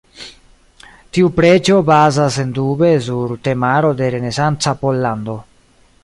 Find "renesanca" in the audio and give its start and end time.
4.15-4.73